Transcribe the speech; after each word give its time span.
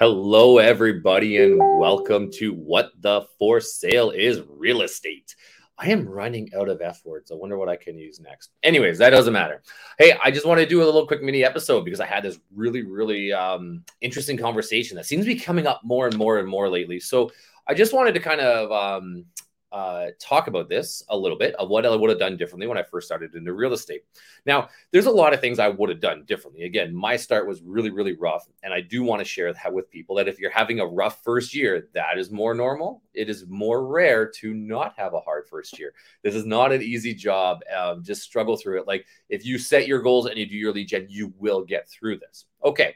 Hello, 0.00 0.58
everybody, 0.58 1.40
and 1.40 1.56
welcome 1.56 2.28
to 2.32 2.52
What 2.52 2.90
the 2.98 3.26
For 3.38 3.60
Sale 3.60 4.10
is 4.10 4.42
Real 4.48 4.82
Estate. 4.82 5.36
I 5.78 5.90
am 5.90 6.04
running 6.08 6.50
out 6.52 6.68
of 6.68 6.82
F 6.82 7.00
words. 7.04 7.30
I 7.30 7.36
wonder 7.36 7.56
what 7.56 7.68
I 7.68 7.76
can 7.76 7.96
use 7.96 8.18
next. 8.18 8.50
Anyways, 8.64 8.98
that 8.98 9.10
doesn't 9.10 9.32
matter. 9.32 9.62
Hey, 9.96 10.18
I 10.24 10.32
just 10.32 10.46
want 10.46 10.58
to 10.58 10.66
do 10.66 10.82
a 10.82 10.84
little 10.84 11.06
quick 11.06 11.22
mini 11.22 11.44
episode 11.44 11.84
because 11.84 12.00
I 12.00 12.06
had 12.06 12.24
this 12.24 12.40
really, 12.52 12.82
really 12.82 13.32
um, 13.32 13.84
interesting 14.00 14.36
conversation 14.36 14.96
that 14.96 15.06
seems 15.06 15.26
to 15.26 15.32
be 15.32 15.38
coming 15.38 15.68
up 15.68 15.80
more 15.84 16.08
and 16.08 16.18
more 16.18 16.40
and 16.40 16.48
more 16.48 16.68
lately. 16.68 16.98
So 16.98 17.30
I 17.68 17.74
just 17.74 17.92
wanted 17.92 18.14
to 18.14 18.20
kind 18.20 18.40
of 18.40 18.72
um, 18.72 19.26
uh, 19.74 20.10
talk 20.20 20.46
about 20.46 20.68
this 20.68 21.02
a 21.08 21.16
little 21.16 21.36
bit 21.36 21.52
of 21.56 21.68
what 21.68 21.84
I 21.84 21.96
would 21.96 22.08
have 22.08 22.18
done 22.20 22.36
differently 22.36 22.68
when 22.68 22.78
I 22.78 22.84
first 22.84 23.08
started 23.08 23.34
into 23.34 23.52
real 23.52 23.72
estate. 23.72 24.02
Now, 24.46 24.68
there's 24.92 25.06
a 25.06 25.10
lot 25.10 25.34
of 25.34 25.40
things 25.40 25.58
I 25.58 25.66
would 25.66 25.88
have 25.88 25.98
done 25.98 26.22
differently. 26.26 26.62
Again, 26.62 26.94
my 26.94 27.16
start 27.16 27.48
was 27.48 27.60
really, 27.60 27.90
really 27.90 28.12
rough. 28.12 28.46
And 28.62 28.72
I 28.72 28.80
do 28.80 29.02
want 29.02 29.18
to 29.18 29.24
share 29.24 29.52
that 29.52 29.72
with 29.72 29.90
people 29.90 30.14
that 30.14 30.28
if 30.28 30.38
you're 30.38 30.52
having 30.52 30.78
a 30.78 30.86
rough 30.86 31.24
first 31.24 31.56
year, 31.56 31.88
that 31.92 32.18
is 32.18 32.30
more 32.30 32.54
normal. 32.54 33.02
It 33.14 33.28
is 33.28 33.46
more 33.48 33.84
rare 33.84 34.30
to 34.36 34.54
not 34.54 34.94
have 34.96 35.12
a 35.12 35.20
hard 35.20 35.48
first 35.48 35.76
year. 35.76 35.92
This 36.22 36.36
is 36.36 36.46
not 36.46 36.70
an 36.70 36.80
easy 36.80 37.12
job. 37.12 37.62
Um, 37.76 38.04
just 38.04 38.22
struggle 38.22 38.56
through 38.56 38.78
it. 38.78 38.86
Like 38.86 39.04
if 39.28 39.44
you 39.44 39.58
set 39.58 39.88
your 39.88 40.02
goals 40.02 40.26
and 40.26 40.38
you 40.38 40.46
do 40.46 40.54
your 40.54 40.72
lead 40.72 40.86
gen, 40.86 41.06
you 41.10 41.34
will 41.36 41.64
get 41.64 41.88
through 41.90 42.20
this. 42.20 42.44
Okay. 42.64 42.94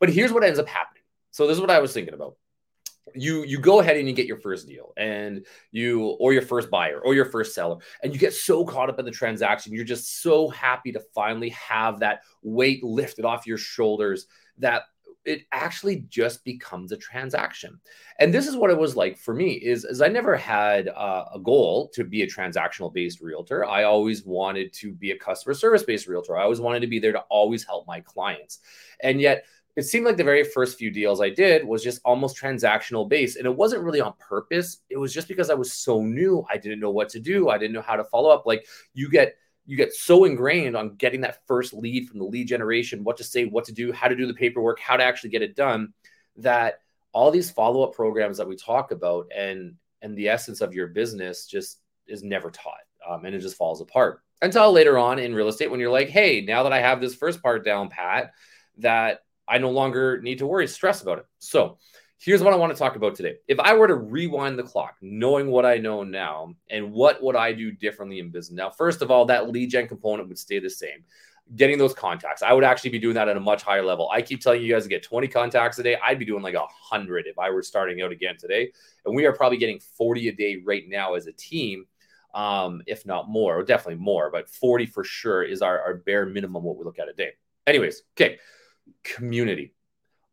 But 0.00 0.08
here's 0.08 0.32
what 0.32 0.42
ends 0.42 0.58
up 0.58 0.66
happening. 0.66 1.04
So 1.30 1.46
this 1.46 1.54
is 1.54 1.60
what 1.60 1.70
I 1.70 1.78
was 1.78 1.92
thinking 1.92 2.14
about 2.14 2.34
you 3.14 3.44
you 3.44 3.58
go 3.58 3.80
ahead 3.80 3.96
and 3.96 4.08
you 4.08 4.14
get 4.14 4.26
your 4.26 4.38
first 4.38 4.66
deal 4.66 4.92
and 4.96 5.46
you 5.70 6.02
or 6.18 6.32
your 6.32 6.42
first 6.42 6.70
buyer 6.70 7.00
or 7.00 7.14
your 7.14 7.24
first 7.24 7.54
seller 7.54 7.76
and 8.02 8.12
you 8.12 8.18
get 8.18 8.34
so 8.34 8.64
caught 8.64 8.90
up 8.90 8.98
in 8.98 9.04
the 9.04 9.10
transaction 9.10 9.72
you're 9.72 9.84
just 9.84 10.22
so 10.22 10.48
happy 10.48 10.90
to 10.90 11.00
finally 11.14 11.50
have 11.50 12.00
that 12.00 12.22
weight 12.42 12.82
lifted 12.82 13.24
off 13.24 13.46
your 13.46 13.58
shoulders 13.58 14.26
that 14.58 14.82
it 15.26 15.42
actually 15.50 16.06
just 16.08 16.44
becomes 16.44 16.92
a 16.92 16.96
transaction. 16.96 17.78
And 18.20 18.32
this 18.32 18.46
is 18.46 18.56
what 18.56 18.70
it 18.70 18.78
was 18.78 18.96
like 18.96 19.18
for 19.18 19.34
me 19.34 19.54
is, 19.54 19.84
is 19.84 20.00
i 20.00 20.08
never 20.08 20.36
had 20.36 20.88
uh, 20.88 21.24
a 21.34 21.38
goal 21.40 21.90
to 21.94 22.04
be 22.04 22.22
a 22.22 22.28
transactional 22.28 22.94
based 22.94 23.20
realtor. 23.20 23.64
I 23.64 23.82
always 23.82 24.24
wanted 24.24 24.72
to 24.74 24.92
be 24.92 25.10
a 25.10 25.18
customer 25.18 25.52
service 25.52 25.82
based 25.82 26.06
realtor. 26.06 26.36
I 26.36 26.44
always 26.44 26.60
wanted 26.60 26.80
to 26.80 26.86
be 26.86 27.00
there 27.00 27.12
to 27.12 27.24
always 27.28 27.64
help 27.64 27.86
my 27.86 28.00
clients. 28.00 28.60
And 29.00 29.20
yet 29.20 29.44
it 29.76 29.82
seemed 29.82 30.06
like 30.06 30.16
the 30.16 30.24
very 30.24 30.42
first 30.42 30.78
few 30.78 30.90
deals 30.90 31.20
I 31.20 31.28
did 31.28 31.66
was 31.66 31.84
just 31.84 32.00
almost 32.02 32.40
transactional 32.40 33.06
based. 33.06 33.36
And 33.36 33.44
it 33.46 33.54
wasn't 33.54 33.82
really 33.82 34.00
on 34.00 34.14
purpose. 34.18 34.78
It 34.88 34.96
was 34.96 35.12
just 35.12 35.28
because 35.28 35.50
I 35.50 35.54
was 35.54 35.72
so 35.72 36.00
new. 36.02 36.46
I 36.50 36.56
didn't 36.56 36.80
know 36.80 36.90
what 36.90 37.10
to 37.10 37.20
do. 37.20 37.50
I 37.50 37.58
didn't 37.58 37.74
know 37.74 37.82
how 37.82 37.96
to 37.96 38.04
follow 38.04 38.30
up. 38.30 38.46
Like 38.46 38.66
you 38.94 39.10
get 39.10 39.36
you 39.66 39.76
get 39.76 39.92
so 39.92 40.24
ingrained 40.24 40.76
on 40.76 40.94
getting 40.94 41.20
that 41.22 41.40
first 41.46 41.74
lead 41.74 42.08
from 42.08 42.20
the 42.20 42.24
lead 42.24 42.48
generation, 42.48 43.04
what 43.04 43.16
to 43.18 43.24
say, 43.24 43.44
what 43.44 43.64
to 43.64 43.72
do, 43.72 43.92
how 43.92 44.08
to 44.08 44.16
do 44.16 44.26
the 44.26 44.34
paperwork, 44.34 44.80
how 44.80 44.96
to 44.96 45.04
actually 45.04 45.30
get 45.30 45.42
it 45.42 45.56
done, 45.56 45.92
that 46.36 46.78
all 47.12 47.30
these 47.30 47.50
follow-up 47.50 47.92
programs 47.92 48.38
that 48.38 48.46
we 48.46 48.56
talk 48.56 48.92
about 48.92 49.26
and 49.34 49.74
and 50.02 50.16
the 50.16 50.28
essence 50.28 50.60
of 50.60 50.72
your 50.72 50.86
business 50.86 51.46
just 51.46 51.80
is 52.06 52.22
never 52.22 52.50
taught. 52.50 52.74
Um, 53.06 53.24
and 53.24 53.34
it 53.34 53.40
just 53.40 53.56
falls 53.56 53.80
apart 53.80 54.22
until 54.40 54.72
later 54.72 54.96
on 54.96 55.18
in 55.18 55.34
real 55.34 55.48
estate 55.48 55.70
when 55.70 55.80
you're 55.80 55.90
like, 55.90 56.08
hey, 56.08 56.40
now 56.40 56.62
that 56.62 56.72
I 56.72 56.80
have 56.80 57.00
this 57.00 57.14
first 57.14 57.42
part 57.42 57.64
down 57.64 57.88
pat, 57.88 58.32
that 58.78 59.20
I 59.48 59.58
no 59.58 59.70
longer 59.70 60.20
need 60.20 60.38
to 60.38 60.46
worry, 60.46 60.66
stress 60.66 61.02
about 61.02 61.18
it. 61.18 61.26
So 61.38 61.78
here's 62.18 62.42
what 62.42 62.52
I 62.52 62.56
want 62.56 62.72
to 62.72 62.78
talk 62.78 62.96
about 62.96 63.14
today. 63.14 63.36
If 63.46 63.60
I 63.60 63.74
were 63.74 63.86
to 63.86 63.94
rewind 63.94 64.58
the 64.58 64.62
clock, 64.62 64.96
knowing 65.00 65.50
what 65.50 65.66
I 65.66 65.78
know 65.78 66.02
now, 66.02 66.54
and 66.70 66.92
what 66.92 67.22
would 67.22 67.36
I 67.36 67.52
do 67.52 67.70
differently 67.70 68.18
in 68.18 68.30
business? 68.30 68.56
Now, 68.56 68.70
first 68.70 69.02
of 69.02 69.10
all, 69.10 69.26
that 69.26 69.50
lead 69.50 69.70
gen 69.70 69.88
component 69.88 70.28
would 70.28 70.38
stay 70.38 70.58
the 70.58 70.70
same. 70.70 71.04
Getting 71.54 71.78
those 71.78 71.94
contacts, 71.94 72.42
I 72.42 72.52
would 72.52 72.64
actually 72.64 72.90
be 72.90 72.98
doing 72.98 73.14
that 73.14 73.28
at 73.28 73.36
a 73.36 73.40
much 73.40 73.62
higher 73.62 73.84
level. 73.84 74.10
I 74.10 74.20
keep 74.20 74.40
telling 74.40 74.62
you 74.62 74.72
guys 74.72 74.82
to 74.82 74.88
get 74.88 75.04
20 75.04 75.28
contacts 75.28 75.78
a 75.78 75.82
day. 75.82 75.96
I'd 76.02 76.18
be 76.18 76.24
doing 76.24 76.42
like 76.42 76.54
a 76.54 76.66
hundred 76.68 77.26
if 77.28 77.38
I 77.38 77.50
were 77.50 77.62
starting 77.62 78.02
out 78.02 78.10
again 78.10 78.36
today. 78.36 78.72
And 79.04 79.14
we 79.14 79.26
are 79.26 79.32
probably 79.32 79.58
getting 79.58 79.78
40 79.78 80.28
a 80.28 80.32
day 80.32 80.60
right 80.64 80.82
now 80.88 81.14
as 81.14 81.28
a 81.28 81.32
team. 81.32 81.86
Um, 82.34 82.82
if 82.86 83.06
not 83.06 83.30
more, 83.30 83.56
or 83.56 83.62
definitely 83.62 84.02
more, 84.02 84.30
but 84.30 84.46
40 84.46 84.84
for 84.86 85.04
sure 85.04 85.42
is 85.42 85.62
our, 85.62 85.80
our 85.80 85.94
bare 85.94 86.26
minimum 86.26 86.64
what 86.64 86.76
we 86.76 86.84
look 86.84 86.98
at 86.98 87.08
a 87.08 87.14
day. 87.14 87.30
Anyways, 87.66 88.02
okay 88.14 88.38
community. 89.02 89.74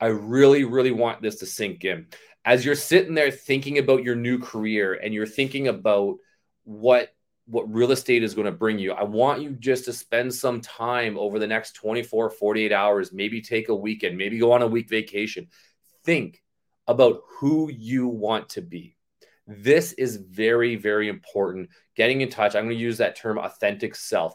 I 0.00 0.06
really, 0.06 0.64
really 0.64 0.92
want 0.92 1.20
this 1.20 1.36
to 1.36 1.46
sink 1.46 1.84
in. 1.84 2.06
As 2.44 2.64
you're 2.64 2.74
sitting 2.74 3.14
there 3.14 3.30
thinking 3.30 3.78
about 3.78 4.02
your 4.02 4.16
new 4.16 4.38
career 4.38 4.94
and 4.94 5.12
you're 5.12 5.26
thinking 5.26 5.68
about 5.68 6.16
what 6.64 7.12
what 7.46 7.72
real 7.72 7.90
estate 7.90 8.22
is 8.22 8.34
going 8.34 8.44
to 8.44 8.52
bring 8.52 8.78
you, 8.78 8.92
I 8.92 9.02
want 9.02 9.42
you 9.42 9.50
just 9.50 9.84
to 9.86 9.92
spend 9.92 10.32
some 10.32 10.60
time 10.60 11.18
over 11.18 11.40
the 11.40 11.48
next 11.48 11.72
24, 11.72 12.30
48 12.30 12.72
hours, 12.72 13.12
maybe 13.12 13.42
take 13.42 13.68
a 13.68 13.74
weekend, 13.74 14.16
maybe 14.16 14.38
go 14.38 14.52
on 14.52 14.62
a 14.62 14.68
week 14.68 14.88
vacation. 14.88 15.48
Think 16.04 16.40
about 16.86 17.22
who 17.26 17.68
you 17.68 18.06
want 18.06 18.50
to 18.50 18.62
be. 18.62 18.96
This 19.48 19.92
is 19.94 20.16
very, 20.16 20.76
very 20.76 21.08
important. 21.08 21.70
Getting 21.96 22.20
in 22.20 22.30
touch, 22.30 22.54
I'm 22.54 22.66
going 22.66 22.76
to 22.76 22.80
use 22.80 22.98
that 22.98 23.16
term 23.16 23.36
authentic 23.36 23.96
self 23.96 24.34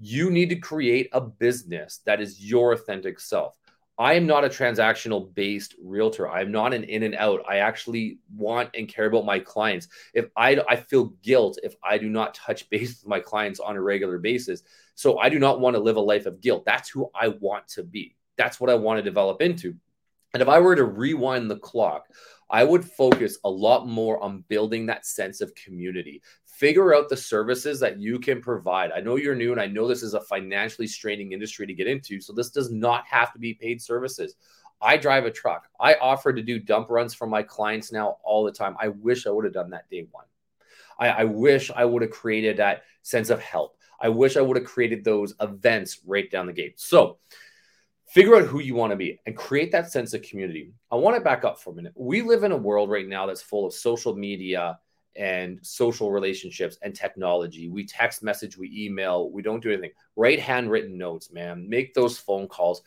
you 0.00 0.30
need 0.30 0.48
to 0.48 0.56
create 0.56 1.10
a 1.12 1.20
business 1.20 2.00
that 2.06 2.20
is 2.20 2.44
your 2.44 2.72
authentic 2.72 3.20
self. 3.20 3.54
I 3.98 4.14
am 4.14 4.26
not 4.26 4.46
a 4.46 4.48
transactional 4.48 5.34
based 5.34 5.74
realtor. 5.82 6.26
I'm 6.26 6.50
not 6.50 6.72
an 6.72 6.84
in 6.84 7.02
and 7.02 7.14
out. 7.14 7.42
I 7.46 7.58
actually 7.58 8.18
want 8.34 8.70
and 8.74 8.88
care 8.88 9.04
about 9.04 9.26
my 9.26 9.38
clients. 9.38 9.88
If 10.14 10.30
I, 10.34 10.58
I 10.66 10.76
feel 10.76 11.12
guilt 11.22 11.58
if 11.62 11.74
I 11.84 11.98
do 11.98 12.08
not 12.08 12.34
touch 12.34 12.70
base 12.70 13.02
with 13.02 13.08
my 13.10 13.20
clients 13.20 13.60
on 13.60 13.76
a 13.76 13.82
regular 13.82 14.18
basis. 14.18 14.62
So 14.94 15.18
I 15.18 15.28
do 15.28 15.38
not 15.38 15.60
want 15.60 15.76
to 15.76 15.82
live 15.82 15.96
a 15.96 16.00
life 16.00 16.24
of 16.24 16.40
guilt. 16.40 16.64
That's 16.64 16.88
who 16.88 17.10
I 17.14 17.28
want 17.28 17.68
to 17.68 17.82
be. 17.82 18.16
That's 18.38 18.58
what 18.58 18.70
I 18.70 18.74
want 18.74 18.98
to 18.98 19.02
develop 19.02 19.42
into. 19.42 19.76
And 20.32 20.42
if 20.42 20.48
I 20.48 20.60
were 20.60 20.76
to 20.76 20.84
rewind 20.84 21.50
the 21.50 21.58
clock, 21.58 22.06
I 22.50 22.64
would 22.64 22.84
focus 22.84 23.38
a 23.44 23.50
lot 23.50 23.86
more 23.86 24.22
on 24.22 24.44
building 24.48 24.86
that 24.86 25.06
sense 25.06 25.40
of 25.40 25.54
community. 25.54 26.22
Figure 26.46 26.94
out 26.94 27.08
the 27.08 27.16
services 27.16 27.80
that 27.80 28.00
you 28.00 28.18
can 28.18 28.40
provide. 28.40 28.90
I 28.92 29.00
know 29.00 29.16
you're 29.16 29.34
new 29.34 29.52
and 29.52 29.60
I 29.60 29.66
know 29.66 29.86
this 29.86 30.02
is 30.02 30.14
a 30.14 30.20
financially 30.20 30.86
straining 30.86 31.32
industry 31.32 31.66
to 31.66 31.74
get 31.74 31.86
into. 31.86 32.20
So 32.20 32.32
this 32.32 32.50
does 32.50 32.70
not 32.70 33.06
have 33.06 33.32
to 33.32 33.38
be 33.38 33.54
paid 33.54 33.80
services. 33.80 34.34
I 34.82 34.96
drive 34.96 35.26
a 35.26 35.30
truck. 35.30 35.68
I 35.78 35.94
offer 35.94 36.32
to 36.32 36.42
do 36.42 36.58
dump 36.58 36.90
runs 36.90 37.14
for 37.14 37.26
my 37.26 37.42
clients 37.42 37.92
now 37.92 38.16
all 38.24 38.44
the 38.44 38.52
time. 38.52 38.76
I 38.80 38.88
wish 38.88 39.26
I 39.26 39.30
would 39.30 39.44
have 39.44 39.54
done 39.54 39.70
that 39.70 39.88
day 39.90 40.06
one. 40.10 40.24
I, 40.98 41.08
I 41.08 41.24
wish 41.24 41.70
I 41.70 41.84
would 41.84 42.02
have 42.02 42.10
created 42.10 42.56
that 42.56 42.82
sense 43.02 43.30
of 43.30 43.40
help. 43.40 43.76
I 44.00 44.08
wish 44.08 44.36
I 44.36 44.40
would 44.40 44.56
have 44.56 44.66
created 44.66 45.04
those 45.04 45.34
events 45.40 46.00
right 46.06 46.30
down 46.30 46.46
the 46.46 46.52
gate. 46.52 46.80
So, 46.80 47.18
figure 48.10 48.34
out 48.34 48.42
who 48.42 48.58
you 48.58 48.74
want 48.74 48.90
to 48.90 48.96
be 48.96 49.20
and 49.26 49.36
create 49.36 49.70
that 49.70 49.90
sense 49.90 50.12
of 50.14 50.22
community. 50.22 50.72
I 50.90 50.96
want 50.96 51.16
to 51.16 51.22
back 51.22 51.44
up 51.44 51.60
for 51.60 51.70
a 51.70 51.74
minute. 51.76 51.92
We 51.96 52.22
live 52.22 52.42
in 52.42 52.50
a 52.50 52.56
world 52.56 52.90
right 52.90 53.06
now 53.06 53.26
that's 53.26 53.40
full 53.40 53.66
of 53.66 53.72
social 53.72 54.16
media 54.16 54.80
and 55.14 55.60
social 55.62 56.10
relationships 56.10 56.76
and 56.82 56.92
technology. 56.92 57.68
We 57.68 57.86
text 57.86 58.24
message, 58.24 58.58
we 58.58 58.86
email, 58.86 59.30
we 59.30 59.42
don't 59.42 59.62
do 59.62 59.70
anything. 59.70 59.92
Write 60.16 60.40
handwritten 60.40 60.98
notes, 60.98 61.30
man. 61.30 61.68
Make 61.68 61.94
those 61.94 62.18
phone 62.18 62.48
calls. 62.48 62.82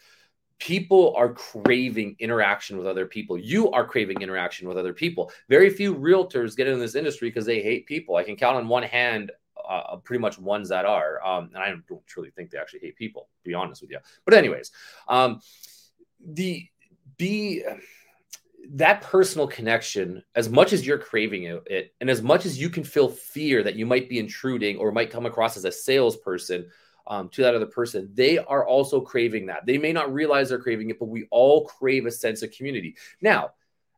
People 0.60 1.14
are 1.16 1.34
craving 1.34 2.18
interaction 2.20 2.78
with 2.78 2.88
other 2.88 3.06
people. 3.06 3.38
You 3.38 3.72
are 3.72 3.86
craving 3.86 4.22
interaction 4.22 4.68
with 4.68 4.78
other 4.78 4.94
people. 4.94 5.32
Very 5.48 5.70
few 5.70 5.96
realtors 5.96 6.56
get 6.56 6.68
in 6.68 6.80
this 6.80 6.96
industry 6.96 7.30
because 7.30 7.46
they 7.46 7.62
hate 7.62 7.86
people. 7.86 8.18
I 8.18 8.24
can 8.24 8.36
count 8.36 8.58
on 8.58 8.68
one 8.68 8.84
hand 8.84 9.32
uh, 9.68 9.96
pretty 9.98 10.22
much 10.22 10.40
ones 10.40 10.70
that 10.70 10.86
are. 10.86 11.26
Um, 11.26 11.50
and 11.54 11.64
I 11.64 11.74
don't 11.88 12.08
truly 12.08 12.32
think 12.32 12.52
they 12.52 12.58
actually 12.58 12.82
hate 12.82 12.96
people, 12.96 13.30
to 13.44 13.50
be 13.50 13.54
honest 13.54 13.82
with 13.82 13.92
you. 13.92 14.00
But 14.26 14.34
anyways, 14.34 14.72
um, 15.08 15.42
the 16.26 16.68
be 17.18 17.64
that 18.72 19.02
personal 19.02 19.48
connection, 19.48 20.24
as 20.36 20.50
much 20.50 20.74
as 20.74 20.86
you're 20.86 20.98
craving 20.98 21.44
it, 21.66 21.94
and 22.00 22.10
as 22.10 22.22
much 22.22 22.46
as 22.46 22.60
you 22.60 22.70
can 22.70 22.84
feel 22.84 23.10
fear 23.10 23.62
that 23.64 23.76
you 23.76 23.86
might 23.86 24.10
be 24.10 24.20
intruding 24.20 24.78
or 24.78 24.92
might 24.92 25.12
come 25.12 25.26
across 25.26 25.58
as 25.58 25.66
a 25.66 25.72
salesperson 25.72 26.70
um, 27.08 27.28
to 27.30 27.42
that 27.42 27.56
other 27.56 27.66
person, 27.66 28.10
they 28.14 28.38
are 28.38 28.66
also 28.66 29.02
craving 29.02 29.48
that. 29.48 29.66
They 29.66 29.78
may 29.78 29.92
not 29.92 30.14
realize 30.14 30.50
they're 30.50 30.60
craving 30.60 30.90
it, 30.90 31.00
but 31.00 31.10
we 31.10 31.28
all 31.30 31.66
crave 31.66 32.06
a 32.06 32.12
sense 32.12 32.42
of 32.42 32.52
community. 32.52 32.96
Now, 33.22 33.52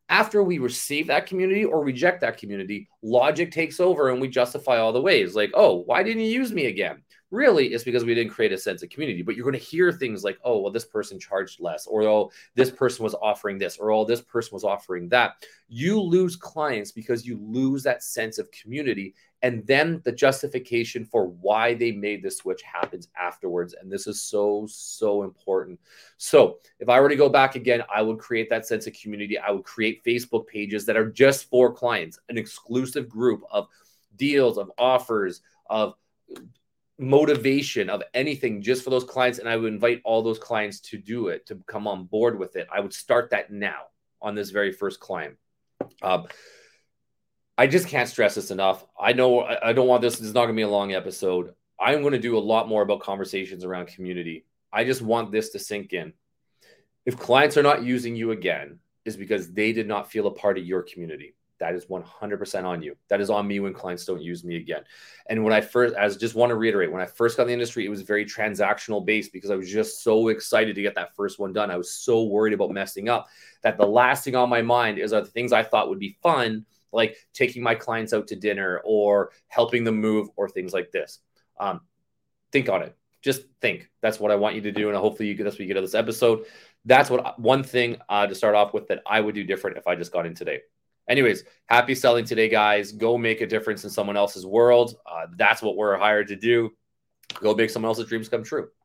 after 0.10 0.44
we 0.44 0.60
receive 0.60 1.08
that 1.08 1.26
community 1.26 1.66
or 1.66 1.84
reject 1.84 2.22
that 2.22 2.38
community, 2.38 2.90
logic 3.02 3.52
takes 3.52 3.80
over 3.80 4.10
and 4.10 4.22
we 4.22 4.28
justify 4.28 4.78
all 4.78 4.94
the 4.94 5.02
ways. 5.02 5.36
Like, 5.36 5.52
oh, 5.54 5.84
why 5.86 6.04
didn't 6.04 6.24
you 6.24 6.30
use 6.30 6.52
me 6.52 6.66
again? 6.68 7.02
Really, 7.32 7.68
it's 7.68 7.84
because 7.84 8.06
we 8.06 8.14
didn't 8.14 8.32
create 8.32 8.54
a 8.54 8.58
sense 8.58 8.84
of 8.84 8.90
community. 8.90 9.22
But 9.22 9.36
you're 9.36 9.44
going 9.46 9.60
to 9.60 9.66
hear 9.66 9.92
things 9.92 10.24
like, 10.24 10.38
oh, 10.44 10.60
well, 10.60 10.72
this 10.72 10.86
person 10.86 11.20
charged 11.20 11.60
less, 11.60 11.88
or 11.88 12.04
oh, 12.04 12.32
this 12.54 12.70
person 12.70 13.04
was 13.04 13.16
offering 13.16 13.58
this, 13.58 13.78
or 13.78 13.92
oh, 13.92 14.06
this 14.06 14.22
person 14.22 14.52
was 14.54 14.64
offering 14.64 15.10
that. 15.10 15.46
You 15.68 16.00
lose 16.00 16.36
clients 16.36 16.92
because 16.92 17.26
you 17.26 17.38
lose 17.42 17.84
that 17.84 18.04
sense 18.04 18.38
of 18.38 18.52
community 18.52 19.16
and 19.46 19.66
then 19.68 20.02
the 20.06 20.12
justification 20.12 21.06
for 21.06 21.28
why 21.28 21.76
they 21.76 21.92
made 21.92 22.24
the 22.24 22.32
switch 22.32 22.64
happens 22.64 23.10
afterwards 23.16 23.76
and 23.80 23.92
this 23.92 24.08
is 24.08 24.20
so 24.20 24.66
so 24.68 25.22
important 25.22 25.80
so 26.18 26.58
if 26.80 26.90
i 26.90 27.00
were 27.00 27.10
to 27.10 27.16
go 27.16 27.30
back 27.30 27.56
again 27.56 27.84
i 27.94 28.02
would 28.02 28.18
create 28.18 28.50
that 28.50 28.66
sense 28.66 28.88
of 28.88 28.94
community 28.94 29.38
i 29.38 29.52
would 29.52 29.64
create 29.64 30.04
facebook 30.04 30.48
pages 30.48 30.84
that 30.86 30.98
are 30.98 31.12
just 31.12 31.48
for 31.48 31.72
clients 31.72 32.18
an 32.30 32.40
exclusive 32.40 33.08
group 33.08 33.44
of 33.52 33.68
deals 34.16 34.58
of 34.58 34.72
offers 34.80 35.42
of 35.70 35.94
motivation 36.98 37.90
of 37.90 38.02
anything 38.14 38.62
just 38.62 38.84
for 38.84 38.90
those 38.90 39.04
clients 39.04 39.40
and 39.40 39.50
i 39.50 39.58
would 39.58 39.74
invite 39.74 40.02
all 40.06 40.24
those 40.24 40.40
clients 40.40 40.80
to 40.80 40.98
do 40.98 41.28
it 41.28 41.46
to 41.46 41.56
come 41.68 41.88
on 41.88 42.06
board 42.06 42.40
with 42.40 42.56
it 42.56 42.68
i 42.72 42.80
would 42.80 42.94
start 42.94 43.30
that 43.32 43.52
now 43.52 43.82
on 44.26 44.36
this 44.36 44.50
very 44.50 44.74
first 44.74 45.00
client. 45.00 45.38
Um, 46.02 46.26
I 47.58 47.68
just 47.68 47.88
can't 47.88 48.10
stress 48.10 48.36
this 48.36 48.52
enough. 48.52 48.86
I 49.00 49.14
know 49.14 49.44
I 49.44 49.72
don't 49.72 49.88
want 49.88 50.02
this. 50.02 50.18
This 50.18 50.28
is 50.28 50.34
not 50.34 50.42
going 50.42 50.56
to 50.56 50.60
be 50.60 50.64
a 50.64 50.68
long 50.68 50.94
episode. 50.94 51.54
I'm 51.80 52.02
going 52.02 52.14
to 52.14 52.20
do 52.20 52.38
a 52.38 52.40
lot 52.40 52.68
more 52.68 52.82
about 52.82 53.00
conversations 53.00 53.64
around 53.64 53.88
community. 53.88 54.46
I 54.74 54.84
just 54.84 55.02
want 55.02 55.32
this 55.32 55.52
to 55.52 55.60
sink 55.60 55.94
in. 55.94 56.14
If 57.06 57.18
clients 57.18 57.56
are 57.56 57.64
not 57.64 57.84
using 57.84 58.16
you 58.16 58.32
again, 58.32 58.80
is 59.06 59.16
because 59.16 59.54
they 59.54 59.72
did 59.72 59.88
not 59.88 60.12
feel 60.12 60.26
a 60.26 60.32
part 60.32 60.58
of 60.58 60.66
your 60.66 60.82
community. 60.82 61.36
That 61.60 61.74
is 61.74 61.86
100% 61.86 62.66
on 62.66 62.82
you. 62.82 62.96
That 63.08 63.22
is 63.22 63.30
on 63.30 63.48
me 63.48 63.62
when 63.62 63.74
clients 63.74 64.06
don't 64.06 64.22
use 64.22 64.44
me 64.44 64.58
again. 64.58 64.84
And 65.28 65.44
when 65.44 65.54
I 65.54 65.62
first, 65.62 65.96
as 65.96 66.18
just 66.18 66.36
want 66.36 66.50
to 66.50 66.56
reiterate, 66.56 66.92
when 66.92 67.02
I 67.02 67.06
first 67.06 67.38
got 67.38 67.44
in 67.44 67.48
the 67.48 67.54
industry, 67.54 67.86
it 67.86 67.90
was 67.90 68.02
very 68.02 68.26
transactional 68.26 69.06
based 69.06 69.32
because 69.32 69.52
I 69.52 69.56
was 69.56 69.72
just 69.72 70.04
so 70.04 70.28
excited 70.28 70.76
to 70.76 70.82
get 70.82 70.96
that 70.96 71.16
first 71.16 71.40
one 71.40 71.54
done. 71.54 71.72
I 71.72 71.78
was 71.78 71.94
so 71.94 72.24
worried 72.24 72.54
about 72.54 72.72
messing 72.72 73.08
up 73.08 73.28
that 73.62 73.78
the 73.78 73.88
last 73.88 74.26
thing 74.26 74.36
on 74.36 74.50
my 74.50 74.62
mind 74.62 75.00
is 75.00 75.14
are 75.14 75.22
the 75.22 75.28
things 75.28 75.54
I 75.54 75.64
thought 75.64 75.88
would 75.88 76.00
be 76.00 76.18
fun, 76.22 76.66
like 76.92 77.18
taking 77.34 77.64
my 77.64 77.74
clients 77.74 78.12
out 78.12 78.28
to 78.28 78.36
dinner 78.36 78.82
or 78.84 79.32
helping 79.48 79.86
them 79.86 80.02
move 80.02 80.28
or 80.36 80.50
things 80.50 80.74
like 80.74 80.92
this. 80.92 81.20
Um, 81.58 81.82
think 82.52 82.68
on 82.68 82.82
it. 82.82 82.98
Just 83.22 83.44
think. 83.62 83.90
That's 84.02 84.20
what 84.20 84.32
I 84.32 84.36
want 84.36 84.56
you 84.56 84.62
to 84.62 84.72
do, 84.72 84.90
and 84.90 84.98
hopefully 84.98 85.28
you 85.28 85.36
get 85.36 85.46
that's 85.46 85.56
what 85.56 85.62
you 85.62 85.68
get 85.68 85.78
out 85.78 85.84
of 85.84 85.90
this 85.90 85.96
episode. 85.96 86.46
That's 86.84 87.10
what 87.10 87.40
one 87.40 87.64
thing 87.64 87.98
uh, 88.08 88.28
to 88.28 88.36
start 88.36 88.54
off 88.54 88.74
with 88.74 88.88
that 88.90 89.02
I 89.06 89.20
would 89.20 89.34
do 89.34 89.44
different 89.44 89.78
if 89.78 89.88
I 89.88 89.96
just 89.96 90.12
got 90.12 90.28
in 90.28 90.36
today. 90.36 90.60
Anyways, 91.08 91.44
happy 91.68 91.96
selling 91.96 92.26
today, 92.26 92.50
guys. 92.50 92.92
Go 92.92 93.18
make 93.18 93.42
a 93.42 93.48
difference 93.48 93.84
in 93.84 93.90
someone 93.90 94.18
else's 94.18 94.46
world. 94.46 94.96
Uh, 95.06 95.28
that's 95.38 95.62
what 95.62 95.76
we're 95.76 95.98
hired 95.98 96.28
to 96.30 96.36
do. 96.36 96.72
Go 97.42 97.54
make 97.54 97.70
someone 97.70 97.90
else's 97.90 98.08
dreams 98.08 98.30
come 98.30 98.44
true. 98.44 98.70